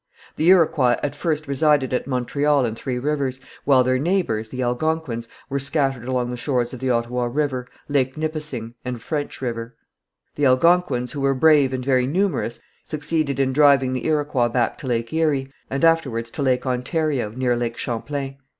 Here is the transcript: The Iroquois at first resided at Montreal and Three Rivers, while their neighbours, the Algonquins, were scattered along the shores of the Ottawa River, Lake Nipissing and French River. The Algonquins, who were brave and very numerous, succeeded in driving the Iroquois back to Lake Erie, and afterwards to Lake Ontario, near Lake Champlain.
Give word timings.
The 0.35 0.49
Iroquois 0.49 0.95
at 1.03 1.15
first 1.15 1.47
resided 1.47 1.93
at 1.93 2.07
Montreal 2.07 2.65
and 2.65 2.75
Three 2.75 2.97
Rivers, 2.97 3.39
while 3.65 3.83
their 3.83 3.99
neighbours, 3.99 4.49
the 4.49 4.63
Algonquins, 4.63 5.27
were 5.47 5.59
scattered 5.59 6.07
along 6.07 6.31
the 6.31 6.37
shores 6.37 6.73
of 6.73 6.79
the 6.79 6.89
Ottawa 6.89 7.25
River, 7.25 7.67
Lake 7.87 8.17
Nipissing 8.17 8.73
and 8.83 8.99
French 8.99 9.43
River. 9.43 9.75
The 10.33 10.47
Algonquins, 10.47 11.11
who 11.11 11.21
were 11.21 11.35
brave 11.35 11.71
and 11.71 11.85
very 11.85 12.07
numerous, 12.07 12.59
succeeded 12.83 13.39
in 13.39 13.53
driving 13.53 13.93
the 13.93 14.07
Iroquois 14.07 14.49
back 14.49 14.75
to 14.79 14.87
Lake 14.87 15.13
Erie, 15.13 15.51
and 15.69 15.85
afterwards 15.85 16.31
to 16.31 16.41
Lake 16.41 16.65
Ontario, 16.65 17.29
near 17.29 17.55
Lake 17.55 17.77
Champlain. 17.77 18.37